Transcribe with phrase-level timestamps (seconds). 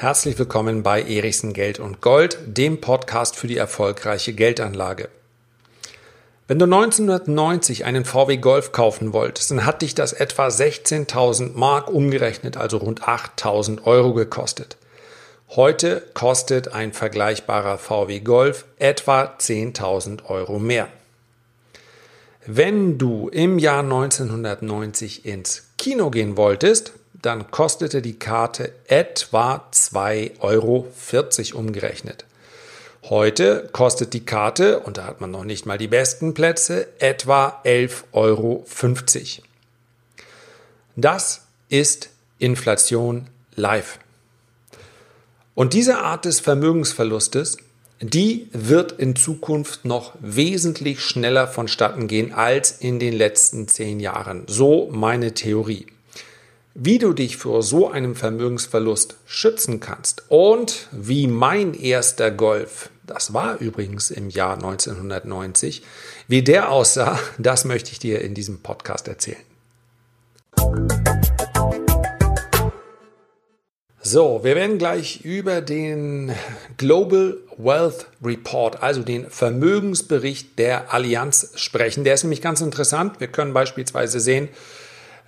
[0.00, 5.10] Herzlich willkommen bei Erichsen Geld und Gold, dem Podcast für die erfolgreiche Geldanlage.
[6.48, 11.90] Wenn du 1990 einen VW Golf kaufen wolltest, dann hat dich das etwa 16.000 Mark
[11.90, 14.78] umgerechnet, also rund 8.000 Euro gekostet.
[15.50, 20.88] Heute kostet ein vergleichbarer VW Golf etwa 10.000 Euro mehr.
[22.52, 30.34] Wenn du im Jahr 1990 ins Kino gehen wolltest, dann kostete die Karte etwa 2,40
[30.40, 30.88] Euro
[31.54, 32.24] umgerechnet.
[33.04, 37.60] Heute kostet die Karte, und da hat man noch nicht mal die besten Plätze, etwa
[37.64, 38.64] 11,50 Euro.
[40.96, 42.10] Das ist
[42.40, 44.00] Inflation live.
[45.54, 47.58] Und diese Art des Vermögensverlustes,
[48.00, 54.44] die wird in Zukunft noch wesentlich schneller vonstatten gehen als in den letzten zehn Jahren.
[54.46, 55.86] So meine Theorie
[56.74, 63.34] wie du dich vor so einem Vermögensverlust schützen kannst und wie mein erster Golf, das
[63.34, 65.82] war übrigens im Jahr 1990,
[66.28, 69.36] wie der aussah, das möchte ich dir in diesem Podcast erzählen.
[74.12, 76.32] So, wir werden gleich über den
[76.78, 82.02] Global Wealth Report, also den Vermögensbericht der Allianz sprechen.
[82.02, 83.20] Der ist nämlich ganz interessant.
[83.20, 84.48] Wir können beispielsweise sehen,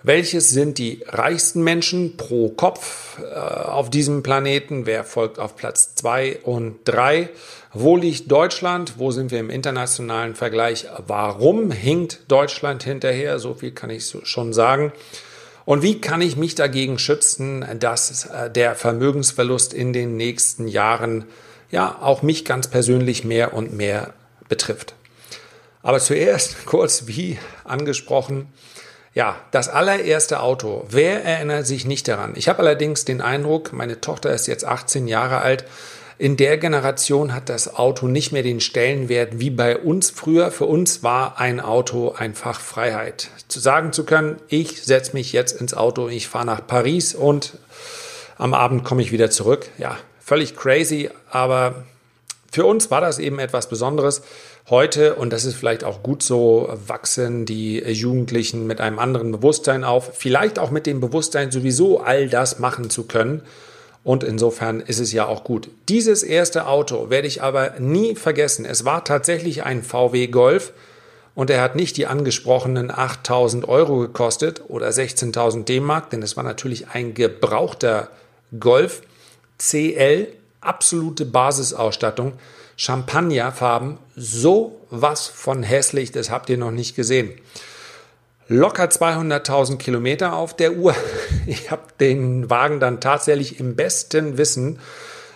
[0.02, 4.84] welches sind die reichsten Menschen pro Kopf äh, auf diesem Planeten?
[4.84, 7.28] Wer folgt auf Platz zwei und drei?
[7.72, 8.94] Wo liegt Deutschland?
[8.96, 10.86] Wo sind wir im internationalen Vergleich?
[11.06, 13.39] Warum hinkt Deutschland hinterher?
[13.39, 14.92] So viel kann ich schon sagen.
[15.64, 21.24] Und wie kann ich mich dagegen schützen, dass äh, der Vermögensverlust in den nächsten Jahren
[21.70, 24.12] ja auch mich ganz persönlich mehr und mehr
[24.48, 24.94] betrifft?
[25.83, 28.48] Aber zuerst kurz, wie angesprochen,
[29.14, 30.86] ja, das allererste Auto.
[30.88, 32.33] Wer erinnert sich nicht daran?
[32.34, 35.66] Ich habe allerdings den Eindruck, meine Tochter ist jetzt 18 Jahre alt,
[36.22, 40.52] in der Generation hat das Auto nicht mehr den Stellenwert wie bei uns früher.
[40.52, 43.27] Für uns war ein Auto einfach Freiheit.
[43.48, 47.55] Zu sagen zu können, ich setze mich jetzt ins Auto, ich fahre nach Paris und
[48.38, 49.68] am Abend komme ich wieder zurück.
[49.78, 51.86] Ja, völlig crazy, aber
[52.52, 54.22] für uns war das eben etwas Besonderes.
[54.70, 59.82] Heute, und das ist vielleicht auch gut so, wachsen die Jugendlichen mit einem anderen Bewusstsein
[59.82, 60.12] auf.
[60.16, 63.42] Vielleicht auch mit dem Bewusstsein, sowieso all das machen zu können.
[64.05, 65.70] Und insofern ist es ja auch gut.
[65.89, 68.64] Dieses erste Auto werde ich aber nie vergessen.
[68.64, 70.73] Es war tatsächlich ein VW Golf
[71.35, 76.45] und er hat nicht die angesprochenen 8000 Euro gekostet oder 16.000 D-Mark, denn es war
[76.45, 78.08] natürlich ein gebrauchter
[78.58, 79.02] Golf
[79.58, 80.29] CL,
[80.61, 82.33] absolute Basisausstattung.
[82.77, 87.30] Champagnerfarben, so was von hässlich, das habt ihr noch nicht gesehen.
[88.48, 90.95] Locker 200.000 Kilometer auf der Uhr.
[91.45, 94.79] Ich habe den Wagen dann tatsächlich im besten Wissen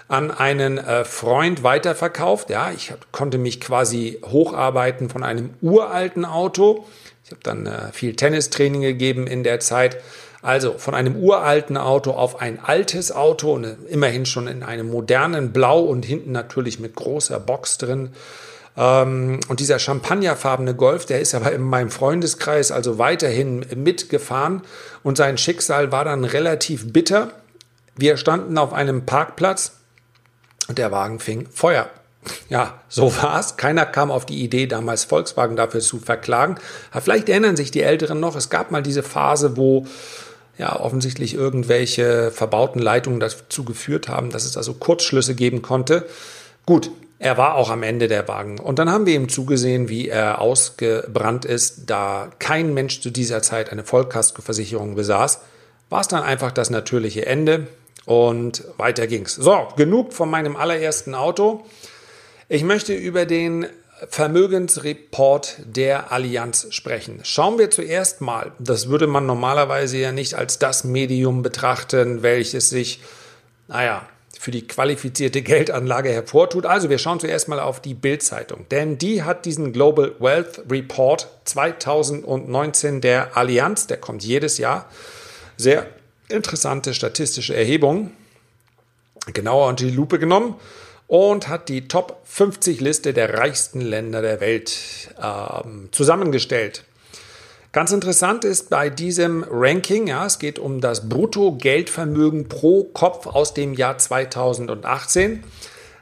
[0.07, 2.49] an einen äh, Freund weiterverkauft.
[2.49, 6.87] Ja, ich hab, konnte mich quasi hocharbeiten von einem uralten Auto.
[7.25, 9.97] Ich habe dann äh, viel Tennistraining gegeben in der Zeit
[10.47, 15.53] also von einem uralten Auto auf ein altes Auto, ne, immerhin schon in einem modernen
[15.53, 18.11] Blau und hinten natürlich mit großer Box drin.
[18.77, 24.63] Ähm, und dieser champagnerfarbene Golf, der ist aber in meinem Freundeskreis also weiterhin mitgefahren
[25.03, 27.33] und sein Schicksal war dann relativ bitter.
[27.97, 29.73] Wir standen auf einem Parkplatz
[30.69, 31.89] und der Wagen fing Feuer.
[32.49, 33.57] Ja, so war es.
[33.57, 36.57] Keiner kam auf die Idee, damals Volkswagen dafür zu verklagen.
[36.91, 39.87] Aber vielleicht erinnern sich die Älteren noch, es gab mal diese Phase, wo
[40.59, 46.07] ja offensichtlich irgendwelche verbauten Leitungen dazu geführt haben, dass es also Kurzschlüsse geben konnte.
[46.65, 48.59] Gut, er war auch am Ende der Wagen.
[48.59, 53.43] Und dann haben wir ihm zugesehen, wie er ausgebrannt ist, da kein Mensch zu dieser
[53.43, 55.41] Zeit eine Vollkaskoversicherung besaß.
[55.89, 57.69] War es dann einfach das natürliche Ende
[58.05, 59.35] und weiter ging's.
[59.35, 61.65] So, genug von meinem allerersten Auto.
[62.49, 63.67] Ich möchte über den
[64.09, 67.21] Vermögensreport der Allianz sprechen.
[67.23, 72.69] Schauen wir zuerst mal, das würde man normalerweise ja nicht als das Medium betrachten, welches
[72.69, 73.01] sich,
[73.69, 74.07] naja,
[74.47, 76.67] für die qualifizierte Geldanlage hervortut.
[76.67, 81.27] Also wir schauen zuerst mal auf die Bildzeitung, denn die hat diesen Global Wealth Report
[81.47, 84.89] 2019 der Allianz, der kommt jedes Jahr.
[85.57, 85.89] Sehr
[86.29, 88.13] interessante statistische Erhebung,
[89.35, 90.55] genauer unter die Lupe genommen
[91.09, 96.85] und hat die Top 50 Liste der reichsten Länder der Welt ähm, zusammengestellt.
[97.77, 103.53] Ganz interessant ist bei diesem Ranking, ja, es geht um das Bruttogeldvermögen pro Kopf aus
[103.53, 105.45] dem Jahr 2018,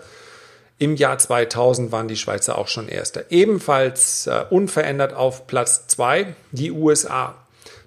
[0.78, 3.26] Im Jahr 2000 waren die Schweizer auch schon Erster.
[3.30, 7.36] Ebenfalls äh, unverändert auf Platz 2 die USA.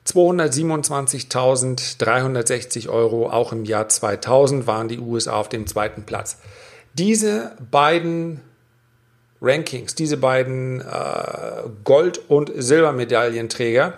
[0.07, 6.37] 227.360 Euro, auch im Jahr 2000 waren die USA auf dem zweiten Platz.
[6.93, 8.43] Diese beiden
[9.41, 10.85] Rankings, diese beiden äh,
[11.85, 13.95] Gold- und Silbermedaillenträger,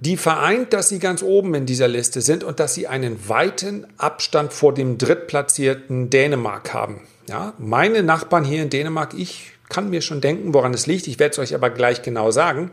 [0.00, 3.84] die vereint, dass sie ganz oben in dieser Liste sind und dass sie einen weiten
[3.96, 7.00] Abstand vor dem drittplatzierten Dänemark haben.
[7.28, 11.08] Ja, meine Nachbarn hier in Dänemark, ich kann mir schon denken, woran es liegt.
[11.08, 12.70] Ich werde es euch aber gleich genau sagen.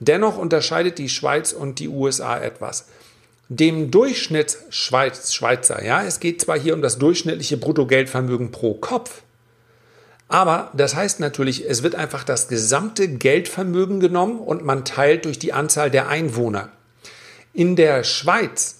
[0.00, 2.88] Dennoch unterscheidet die Schweiz und die USA etwas.
[3.48, 9.22] Dem Durchschnittsschweizer, ja, es geht zwar hier um das durchschnittliche Bruttogeldvermögen pro Kopf,
[10.28, 15.38] aber das heißt natürlich, es wird einfach das gesamte Geldvermögen genommen und man teilt durch
[15.38, 16.70] die Anzahl der Einwohner.
[17.52, 18.76] In der Schweiz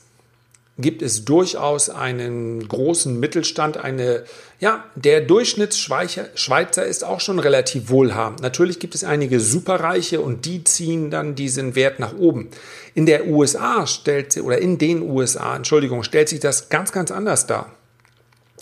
[0.79, 4.25] gibt es durchaus einen großen Mittelstand, eine,
[4.61, 8.43] ja, der Durchschnittsschweizer ist auch schon relativ wohlhabend.
[8.43, 12.51] Natürlich gibt es einige Superreiche und die ziehen dann diesen Wert nach oben.
[12.95, 17.47] In der USA stellt oder in den USA, Entschuldigung, stellt sich das ganz, ganz anders
[17.47, 17.73] dar.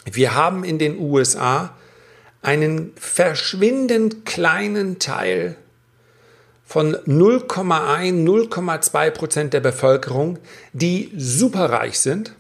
[0.05, 1.75] Wir haben in den USA
[2.45, 5.57] einen verschwindend kleinen Teil
[6.67, 10.39] von 0,1, 0,2 Prozent der Bevölkerung,
[10.73, 12.35] die superreich sind.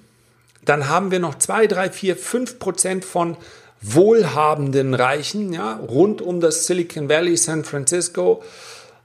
[0.64, 3.36] Dann haben wir noch 2, 3, 4, 5 Prozent von
[3.80, 8.42] wohlhabenden Reichen, ja, rund um das Silicon Valley, San Francisco.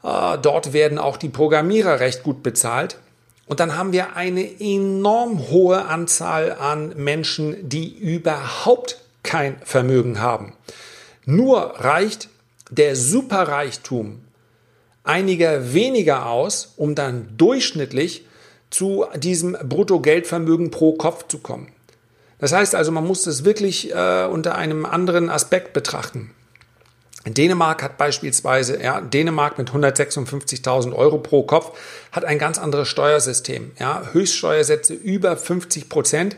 [0.04, 2.98] Äh, dort werden auch die Programmierer recht gut bezahlt.
[3.46, 10.54] Und dann haben wir eine enorm hohe Anzahl an Menschen, die überhaupt kein Vermögen haben.
[11.30, 12.30] Nur reicht
[12.72, 14.22] der Superreichtum
[15.04, 18.26] einiger weniger aus, um dann durchschnittlich
[18.72, 21.72] zu diesem Bruttogeldvermögen pro Kopf zu kommen.
[22.40, 26.32] Das heißt also, man muss das wirklich äh, unter einem anderen Aspekt betrachten.
[27.28, 31.78] Dänemark hat beispielsweise, ja, Dänemark mit 156.000 Euro pro Kopf
[32.12, 33.72] hat ein ganz anderes Steuersystem.
[33.78, 36.38] Ja, Höchststeuersätze über 50 Prozent.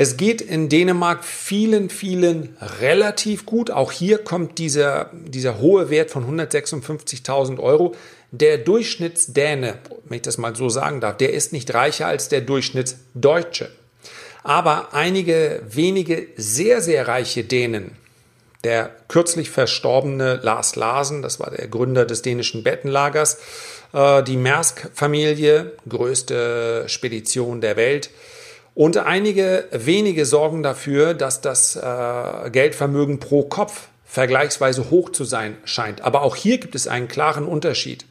[0.00, 3.70] Es geht in Dänemark vielen, vielen relativ gut.
[3.70, 7.94] Auch hier kommt dieser, dieser hohe Wert von 156.000 Euro.
[8.30, 9.74] Der Durchschnittsdäne,
[10.06, 13.68] wenn ich das mal so sagen darf, der ist nicht reicher als der Durchschnittsdeutsche.
[14.42, 17.90] Aber einige wenige sehr, sehr reiche Dänen,
[18.64, 23.38] der kürzlich verstorbene Lars Larsen, das war der Gründer des dänischen Bettenlagers,
[23.92, 28.08] äh, die Maersk-Familie, größte Spedition der Welt,
[28.80, 35.58] und einige wenige sorgen dafür, dass das äh, Geldvermögen pro Kopf vergleichsweise hoch zu sein
[35.66, 36.00] scheint.
[36.00, 38.06] Aber auch hier gibt es einen klaren Unterschied.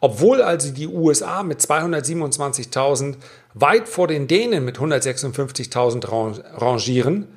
[0.00, 3.18] Obwohl also die USA mit 227.000
[3.54, 7.28] weit vor den Dänen mit 156.000 rangieren,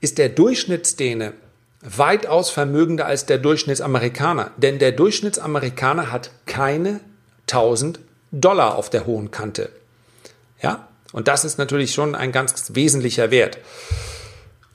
[0.00, 1.32] ist der Durchschnittsdäne
[1.80, 4.50] weitaus vermögender als der Durchschnittsamerikaner.
[4.56, 6.98] Denn der Durchschnittsamerikaner hat keine
[7.42, 8.00] 1000
[8.32, 9.70] Dollar auf der hohen Kante.
[10.60, 13.58] Ja, und das ist natürlich schon ein ganz wesentlicher Wert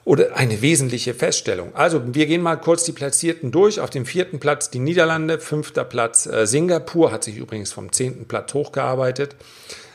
[0.06, 1.74] oder eine wesentliche Feststellung.
[1.76, 3.80] Also wir gehen mal kurz die Platzierten durch.
[3.80, 8.26] Auf dem vierten Platz die Niederlande, fünfter Platz äh, Singapur, hat sich übrigens vom zehnten
[8.26, 9.36] Platz hochgearbeitet.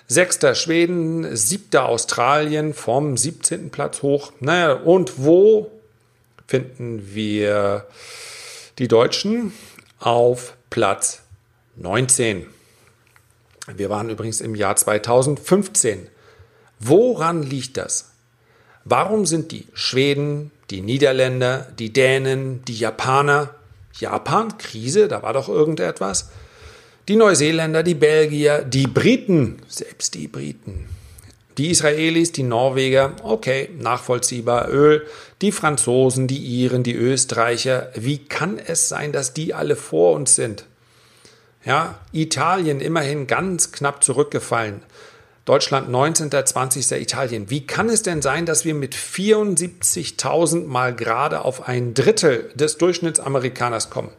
[0.09, 3.70] Sechster Schweden, siebter Australien vom 17.
[3.70, 4.32] Platz hoch.
[4.40, 5.70] Naja, und wo
[6.49, 7.87] finden wir
[8.78, 9.52] die Deutschen?
[10.00, 11.20] Auf Platz
[11.76, 12.47] 19.
[13.76, 16.09] Wir waren übrigens im Jahr 2015
[16.80, 18.10] Woran liegt das?
[18.84, 23.54] Warum sind die Schweden, die Niederländer, die Dänen, die Japaner,
[23.99, 26.30] Japan, Krise, da war doch irgendetwas,
[27.08, 30.87] die Neuseeländer, die Belgier, die Briten, selbst die Briten,
[31.58, 35.06] die Israelis, die Norweger, okay, nachvollziehbar, Öl,
[35.42, 40.34] die Franzosen, die Iren, die Österreicher, wie kann es sein, dass die alle vor uns
[40.34, 40.64] sind?
[41.64, 44.82] Ja, Italien immerhin ganz knapp zurückgefallen.
[45.50, 46.92] Deutschland 19., 20.
[46.92, 47.50] Italien.
[47.50, 52.78] Wie kann es denn sein, dass wir mit 74.000 mal gerade auf ein Drittel des
[52.78, 54.11] Durchschnittsamerikaners kommen?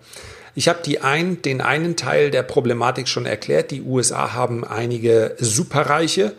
[0.55, 3.71] Ich habe die ein, den einen Teil der Problematik schon erklärt.
[3.71, 6.33] Die USA haben einige Superreiche.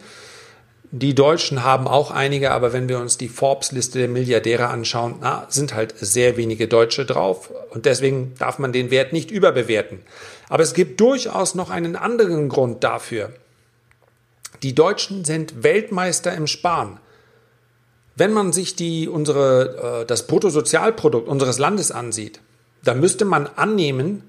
[0.90, 5.46] Die Deutschen haben auch einige, aber wenn wir uns die Forbes-Liste der Milliardäre anschauen, na,
[5.48, 7.50] sind halt sehr wenige Deutsche drauf.
[7.70, 10.00] Und deswegen darf man den Wert nicht überbewerten.
[10.50, 13.32] Aber es gibt durchaus noch einen anderen Grund dafür.
[14.62, 17.00] Die Deutschen sind Weltmeister im Sparen.
[18.14, 22.40] Wenn man sich die, unsere, äh, das Bruttosozialprodukt unseres Landes ansieht,
[22.84, 24.22] dann müsste man annehmen,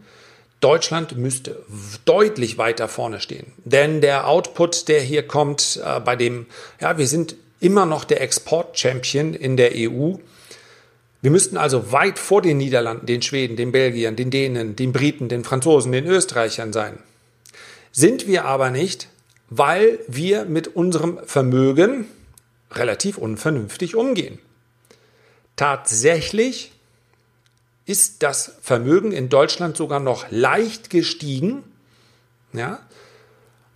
[0.59, 1.61] Deutschland müsste
[2.05, 3.51] deutlich weiter vorne stehen.
[3.65, 6.45] Denn der Output, der hier kommt, äh, bei dem,
[6.79, 10.13] ja, wir sind immer noch der Export-Champion in der EU.
[11.21, 15.27] Wir müssten also weit vor den Niederlanden, den Schweden, den Belgiern, den Dänen, den Briten,
[15.29, 16.97] den Franzosen, den Österreichern sein.
[17.91, 19.09] Sind wir aber nicht,
[19.57, 22.07] weil wir mit unserem Vermögen
[22.71, 24.39] relativ unvernünftig umgehen.
[25.55, 26.71] Tatsächlich
[27.85, 31.63] ist das Vermögen in Deutschland sogar noch leicht gestiegen.
[32.51, 32.79] Ja?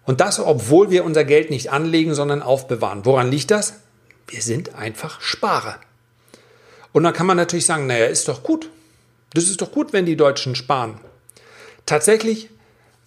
[0.06, 3.06] Und das, obwohl wir unser Geld nicht anlegen, sondern aufbewahren.
[3.06, 3.76] Woran liegt das?
[4.28, 5.80] Wir sind einfach Sparer.
[6.92, 8.72] Und dann kann man natürlich sagen, naja, ist doch gut.
[9.34, 11.00] Das ist doch gut, wenn die Deutschen sparen.
[11.86, 12.50] Tatsächlich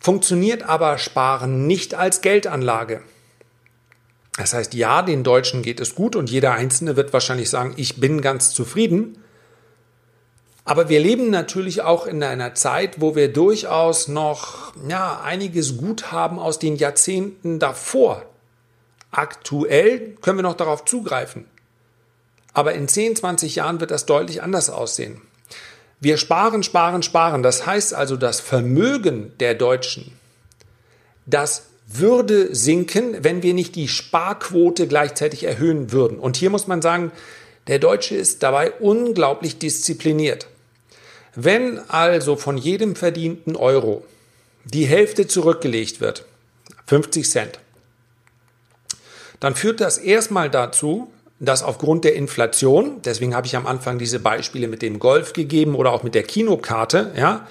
[0.00, 3.02] funktioniert aber Sparen nicht als Geldanlage.
[4.36, 8.00] Das heißt, ja, den Deutschen geht es gut und jeder Einzelne wird wahrscheinlich sagen, ich
[8.00, 9.22] bin ganz zufrieden.
[10.64, 16.12] Aber wir leben natürlich auch in einer Zeit, wo wir durchaus noch ja, einiges gut
[16.12, 18.24] haben aus den Jahrzehnten davor.
[19.10, 21.44] Aktuell können wir noch darauf zugreifen.
[22.52, 25.20] Aber in 10, 20 Jahren wird das deutlich anders aussehen.
[26.00, 27.42] Wir sparen, sparen, sparen.
[27.42, 30.12] Das heißt also, das Vermögen der Deutschen,
[31.26, 36.18] das würde sinken, wenn wir nicht die Sparquote gleichzeitig erhöhen würden.
[36.18, 37.12] Und hier muss man sagen,
[37.66, 40.46] der Deutsche ist dabei unglaublich diszipliniert.
[41.34, 44.04] Wenn also von jedem verdienten Euro
[44.64, 46.24] die Hälfte zurückgelegt wird,
[46.86, 47.58] 50 Cent,
[49.38, 54.20] dann führt das erstmal dazu, dass aufgrund der Inflation, deswegen habe ich am Anfang diese
[54.20, 57.48] Beispiele mit dem Golf gegeben oder auch mit der Kinokarte, ja,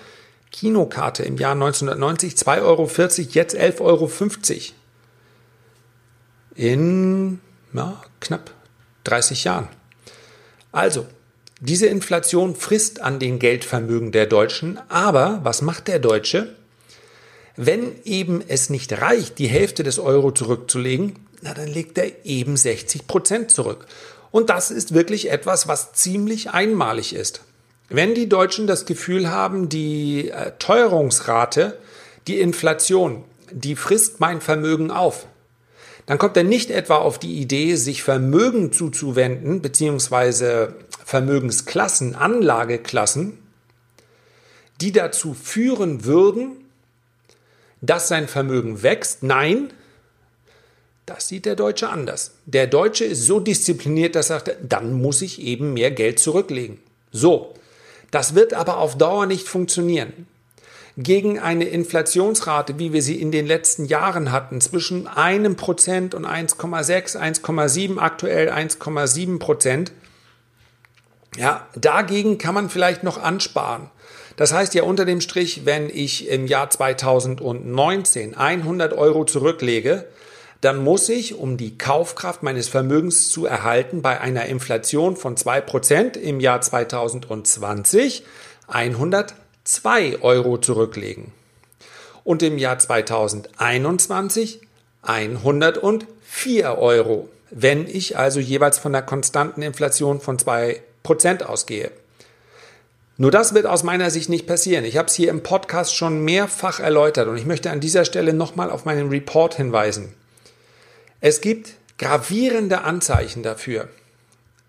[0.52, 2.90] Kinokarte im Jahr 1990 2,40 Euro,
[3.32, 4.12] jetzt 11,50 Euro.
[6.56, 7.40] In
[7.74, 8.52] ja, knapp
[9.06, 9.68] 30 Jahren.
[10.72, 11.06] Also,
[11.62, 16.56] diese Inflation frisst an den Geldvermögen der Deutschen, aber was macht der Deutsche?
[17.56, 22.58] Wenn eben es nicht reicht, die Hälfte des Euro zurückzulegen, na dann legt er eben
[22.58, 23.86] 60 Prozent zurück.
[24.32, 27.42] Und das ist wirklich etwas, was ziemlich einmalig ist.
[27.90, 31.80] Wenn die Deutschen das Gefühl haben, die äh, Teuerungsrate,
[32.28, 35.26] die Inflation, die frisst mein Vermögen auf,
[36.06, 43.38] dann kommt er nicht etwa auf die Idee, sich Vermögen zuzuwenden, beziehungsweise Vermögensklassen, Anlageklassen,
[44.82, 46.66] die dazu führen würden,
[47.82, 49.24] dass sein Vermögen wächst.
[49.24, 49.72] Nein,
[51.10, 52.36] das sieht der Deutsche anders.
[52.46, 56.78] Der Deutsche ist so diszipliniert, dass er sagt, dann muss ich eben mehr Geld zurücklegen.
[57.12, 57.56] So,
[58.12, 60.28] das wird aber auf Dauer nicht funktionieren.
[60.98, 66.28] Gegen eine Inflationsrate, wie wir sie in den letzten Jahren hatten, zwischen einem Prozent und
[66.28, 69.92] 1,6, 1,7, aktuell 1,7 Prozent,
[71.38, 73.90] ja, dagegen kann man vielleicht noch ansparen.
[74.36, 80.06] Das heißt ja unter dem Strich, wenn ich im Jahr 2019 100 Euro zurücklege,
[80.62, 86.18] dann muss ich, um die Kaufkraft meines Vermögens zu erhalten, bei einer Inflation von 2%
[86.18, 88.24] im Jahr 2020
[88.68, 91.32] 102 Euro zurücklegen.
[92.24, 94.62] Und im Jahr 2021
[95.02, 101.92] 104 Euro, wenn ich also jeweils von der konstanten Inflation von 2% ausgehe.
[103.16, 104.86] Nur das wird aus meiner Sicht nicht passieren.
[104.86, 108.34] Ich habe es hier im Podcast schon mehrfach erläutert und ich möchte an dieser Stelle
[108.34, 110.14] nochmal auf meinen Report hinweisen.
[111.22, 113.90] Es gibt gravierende Anzeichen dafür,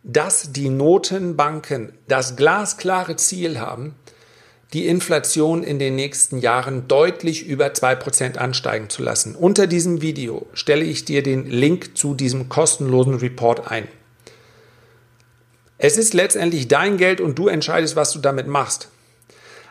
[0.03, 3.95] dass die Notenbanken das glasklare Ziel haben,
[4.73, 9.37] die Inflation in den nächsten Jahren deutlich über 2% ansteigen zu lassen.
[9.37, 13.87] Unter diesem Video stelle ich dir den Link zu diesem kostenlosen Report ein.
[15.79, 18.89] Es ist letztendlich dein Geld und du entscheidest, was du damit machst.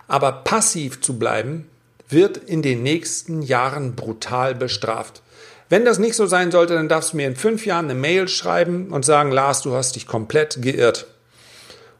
[0.07, 1.69] Aber passiv zu bleiben,
[2.07, 5.21] wird in den nächsten Jahren brutal bestraft.
[5.69, 8.27] Wenn das nicht so sein sollte, dann darfst du mir in fünf Jahren eine Mail
[8.27, 11.05] schreiben und sagen, Lars, du hast dich komplett geirrt.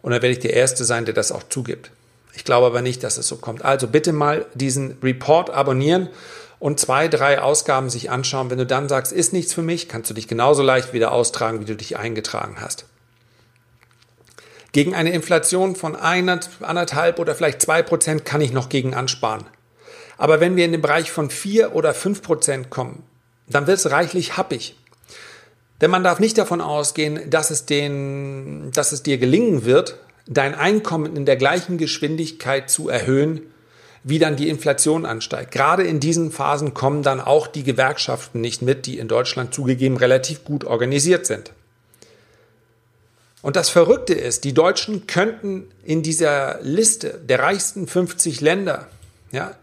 [0.02, 1.92] Und dann werde ich der Erste sein, der das auch zugibt.
[2.34, 3.64] Ich glaube aber nicht, dass es so kommt.
[3.64, 6.10] Also bitte mal diesen Report abonnieren
[6.58, 8.50] und zwei, drei Ausgaben sich anschauen.
[8.50, 11.60] Wenn du dann sagst, ist nichts für mich, kannst du dich genauso leicht wieder austragen,
[11.60, 12.86] wie du dich eingetragen hast.
[14.72, 19.46] Gegen eine Inflation von anderthalb oder vielleicht zwei Prozent kann ich noch gegen ansparen.
[20.18, 23.04] Aber wenn wir in den Bereich von vier oder fünf Prozent kommen,
[23.50, 24.76] dann wird es reichlich happig.
[25.82, 30.54] Denn man darf nicht davon ausgehen, dass es, den, dass es dir gelingen wird, dein
[30.54, 33.42] Einkommen in der gleichen Geschwindigkeit zu erhöhen,
[34.04, 35.52] wie dann die Inflation ansteigt.
[35.52, 39.98] Gerade in diesen Phasen kommen dann auch die Gewerkschaften nicht mit, die in Deutschland zugegeben
[39.98, 41.52] relativ gut organisiert sind.
[43.42, 48.88] Und das Verrückte ist, die Deutschen könnten in dieser Liste der reichsten 50 Länder,
[49.32, 49.56] ja,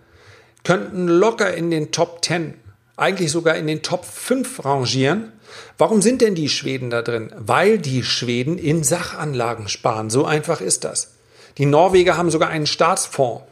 [0.65, 2.55] könnten locker in den Top 10,
[2.97, 5.33] eigentlich sogar in den Top 5 rangieren.
[5.79, 7.31] Warum sind denn die Schweden da drin?
[7.37, 10.11] Weil die Schweden in Sachanlagen sparen.
[10.11, 11.15] So einfach ist das.
[11.59, 13.45] Die Norweger haben sogar einen Staatsfonds.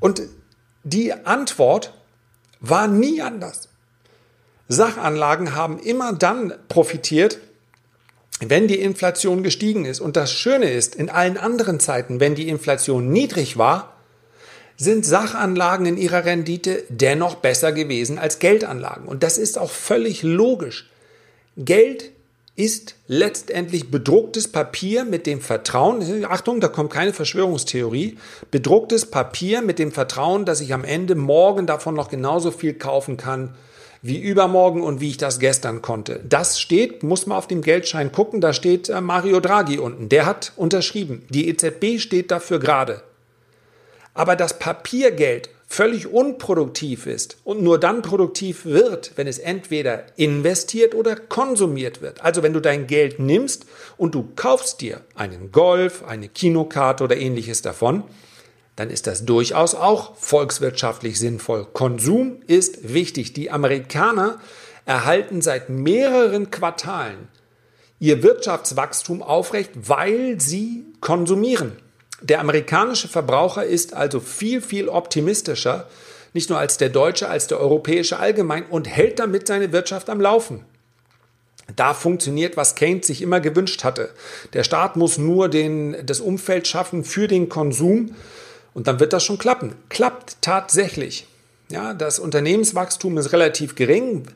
[0.00, 0.22] Und
[0.84, 1.94] die Antwort
[2.60, 3.68] war nie anders.
[4.68, 7.38] Sachanlagen haben immer dann profitiert,
[8.40, 10.00] wenn die Inflation gestiegen ist.
[10.00, 13.92] Und das Schöne ist, in allen anderen Zeiten, wenn die Inflation niedrig war,
[14.82, 19.06] sind Sachanlagen in ihrer Rendite dennoch besser gewesen als Geldanlagen.
[19.06, 20.90] Und das ist auch völlig logisch.
[21.56, 22.10] Geld
[22.56, 28.18] ist letztendlich bedrucktes Papier mit dem Vertrauen, Achtung, da kommt keine Verschwörungstheorie,
[28.50, 33.16] bedrucktes Papier mit dem Vertrauen, dass ich am Ende morgen davon noch genauso viel kaufen
[33.16, 33.54] kann
[34.02, 36.20] wie übermorgen und wie ich das gestern konnte.
[36.28, 40.26] Das steht, muss man auf dem Geldschein gucken, da steht äh, Mario Draghi unten, der
[40.26, 41.24] hat unterschrieben.
[41.30, 43.02] Die EZB steht dafür gerade.
[44.14, 50.94] Aber das Papiergeld völlig unproduktiv ist und nur dann produktiv wird, wenn es entweder investiert
[50.94, 52.22] oder konsumiert wird.
[52.22, 53.64] Also wenn du dein Geld nimmst
[53.96, 58.04] und du kaufst dir einen Golf, eine Kinokarte oder ähnliches davon,
[58.76, 61.66] dann ist das durchaus auch volkswirtschaftlich sinnvoll.
[61.72, 63.32] Konsum ist wichtig.
[63.32, 64.40] Die Amerikaner
[64.84, 67.28] erhalten seit mehreren Quartalen
[67.98, 71.76] ihr Wirtschaftswachstum aufrecht, weil sie konsumieren.
[72.22, 75.88] Der amerikanische Verbraucher ist also viel, viel optimistischer,
[76.34, 80.20] nicht nur als der deutsche, als der europäische allgemein und hält damit seine Wirtschaft am
[80.20, 80.64] Laufen.
[81.76, 84.10] Da funktioniert, was Keynes sich immer gewünscht hatte.
[84.52, 88.14] Der Staat muss nur den, das Umfeld schaffen für den Konsum
[88.74, 89.74] und dann wird das schon klappen.
[89.88, 91.26] Klappt tatsächlich.
[91.70, 94.26] Ja, das Unternehmenswachstum ist relativ gering.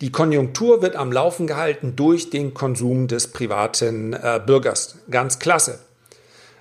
[0.00, 4.96] Die Konjunktur wird am Laufen gehalten durch den Konsum des privaten äh, Bürgers.
[5.10, 5.78] Ganz klasse.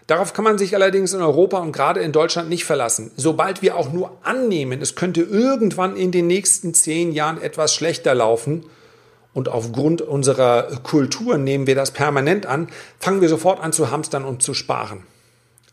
[0.08, 3.12] Darauf kann man sich allerdings in Europa und gerade in Deutschland nicht verlassen.
[3.16, 8.14] Sobald wir auch nur annehmen, es könnte irgendwann in den nächsten zehn Jahren etwas schlechter
[8.14, 8.66] laufen,
[9.34, 12.68] und aufgrund unserer Kultur nehmen wir das permanent an,
[13.00, 15.04] fangen wir sofort an zu hamstern und zu sparen.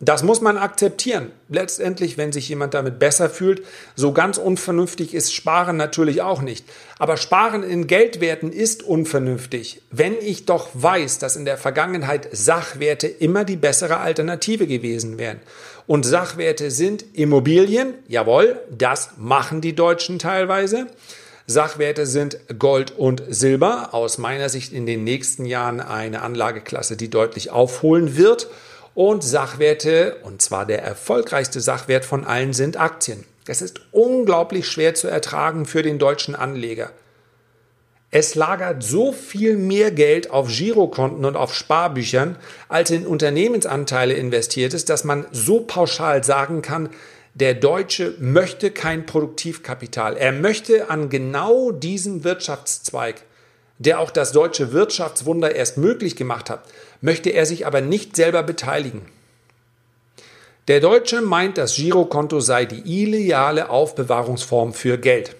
[0.00, 1.32] Das muss man akzeptieren.
[1.48, 3.64] Letztendlich, wenn sich jemand damit besser fühlt,
[3.96, 6.64] so ganz unvernünftig ist Sparen natürlich auch nicht.
[7.00, 9.82] Aber Sparen in Geldwerten ist unvernünftig.
[9.90, 15.40] Wenn ich doch weiß, dass in der Vergangenheit Sachwerte immer die bessere Alternative gewesen wären.
[15.88, 20.86] Und Sachwerte sind Immobilien, jawohl, das machen die Deutschen teilweise.
[21.48, 23.94] Sachwerte sind Gold und Silber.
[23.94, 28.48] Aus meiner Sicht in den nächsten Jahren eine Anlageklasse, die deutlich aufholen wird
[28.98, 33.24] und Sachwerte, und zwar der erfolgreichste Sachwert von allen sind Aktien.
[33.44, 36.90] Das ist unglaublich schwer zu ertragen für den deutschen Anleger.
[38.10, 44.74] Es lagert so viel mehr Geld auf Girokonten und auf Sparbüchern, als in Unternehmensanteile investiert
[44.74, 46.88] ist, dass man so pauschal sagen kann,
[47.34, 50.16] der Deutsche möchte kein Produktivkapital.
[50.16, 53.22] Er möchte an genau diesem Wirtschaftszweig
[53.78, 56.64] der auch das deutsche Wirtschaftswunder erst möglich gemacht hat,
[57.00, 59.02] möchte er sich aber nicht selber beteiligen.
[60.68, 65.34] Der Deutsche meint, das Girokonto sei die ideale Aufbewahrungsform für Geld.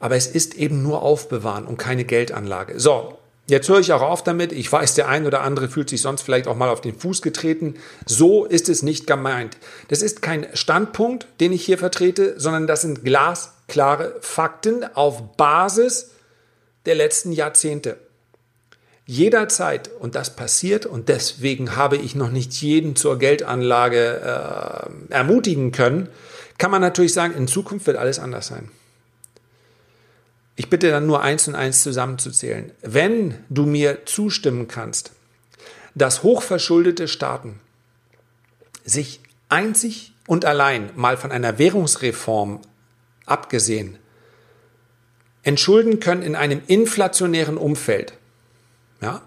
[0.00, 2.80] Aber es ist eben nur Aufbewahren und keine Geldanlage.
[2.80, 4.52] So, jetzt höre ich auch auf damit.
[4.52, 7.20] Ich weiß, der ein oder andere fühlt sich sonst vielleicht auch mal auf den Fuß
[7.20, 7.74] getreten.
[8.06, 9.58] So ist es nicht gemeint.
[9.88, 16.12] Das ist kein Standpunkt, den ich hier vertrete, sondern das sind glasklare Fakten auf Basis
[16.86, 17.98] der letzten Jahrzehnte.
[19.06, 25.70] Jederzeit, und das passiert, und deswegen habe ich noch nicht jeden zur Geldanlage äh, ermutigen
[25.70, 26.08] können,
[26.58, 28.68] kann man natürlich sagen, in Zukunft wird alles anders sein.
[30.56, 32.72] Ich bitte dann nur eins und eins zusammenzuzählen.
[32.82, 35.12] Wenn du mir zustimmen kannst,
[35.94, 37.60] dass hochverschuldete Staaten
[38.84, 42.60] sich einzig und allein mal von einer Währungsreform
[43.26, 43.98] abgesehen
[45.42, 48.14] entschulden können in einem inflationären Umfeld.
[49.00, 49.22] Ja?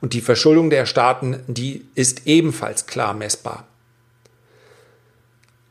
[0.00, 3.66] Und die Verschuldung der Staaten, die ist ebenfalls klar messbar.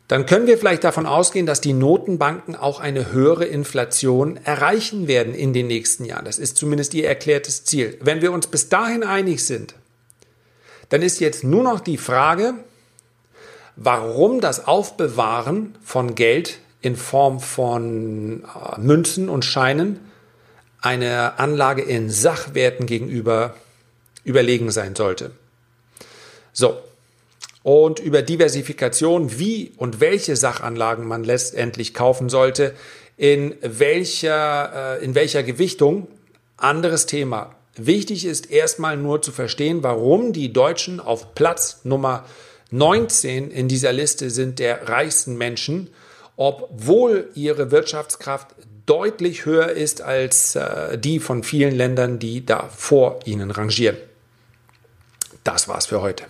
[0.07, 5.33] Dann können wir vielleicht davon ausgehen, dass die Notenbanken auch eine höhere Inflation erreichen werden
[5.33, 6.25] in den nächsten Jahren.
[6.25, 7.97] Das ist zumindest ihr erklärtes Ziel.
[8.01, 9.75] Wenn wir uns bis dahin einig sind,
[10.89, 12.53] dann ist jetzt nur noch die Frage,
[13.75, 19.99] warum das Aufbewahren von Geld in Form von äh, Münzen und Scheinen
[20.83, 23.55] eine Anlage in Sachwerten gegenüber
[24.25, 25.31] überlegen sein sollte.
[26.51, 26.77] So.
[27.63, 32.73] Und über Diversifikation, wie und welche Sachanlagen man letztendlich kaufen sollte,
[33.15, 36.07] in welcher, äh, in welcher Gewichtung,
[36.57, 37.55] anderes Thema.
[37.77, 42.25] Wichtig ist erstmal nur zu verstehen, warum die Deutschen auf Platz Nummer
[42.71, 45.89] 19 in dieser Liste sind der reichsten Menschen,
[46.35, 48.47] obwohl ihre Wirtschaftskraft
[48.85, 53.97] deutlich höher ist als äh, die von vielen Ländern, die da vor ihnen rangieren.
[55.43, 56.25] Das war's für heute.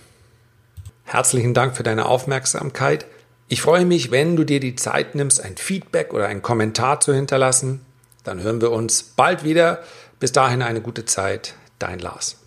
[1.04, 3.06] Herzlichen Dank für deine Aufmerksamkeit.
[3.48, 7.14] Ich freue mich, wenn du dir die Zeit nimmst, ein Feedback oder einen Kommentar zu
[7.14, 7.82] hinterlassen.
[8.24, 9.84] Dann hören wir uns bald wieder.
[10.20, 11.56] Bis dahin eine gute Zeit.
[11.78, 12.38] Dein Lars.